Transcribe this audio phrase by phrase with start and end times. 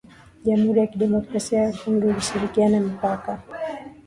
[0.45, 3.31] jamuhuri ya kidemokrasia ya Kongo inashirikiana mipaka